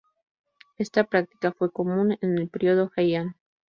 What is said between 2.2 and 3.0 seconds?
en el período